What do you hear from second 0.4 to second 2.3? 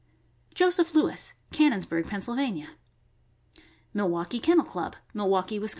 Joseph Lewis, Cannonsburgh,